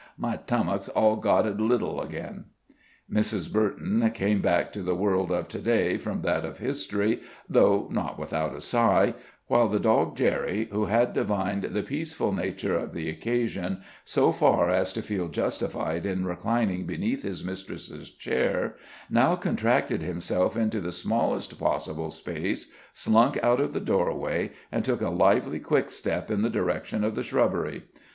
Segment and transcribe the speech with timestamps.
[0.17, 2.45] My tummuk's all gotted little again."
[3.07, 3.53] Mrs.
[3.53, 8.17] Burton came back to the world of to day from that of history, though not
[8.17, 9.13] without a sigh,
[9.45, 14.71] while the dog Jerry, who had divined the peaceful nature of the occasion so far
[14.71, 18.77] as to feel justified in reclining beneath his mistress's chair,
[19.07, 25.01] now contracted himself into the smallest possible space, slunk out of the doorway, and took
[25.01, 27.83] a lively quickstep in the direction of the shrubbery.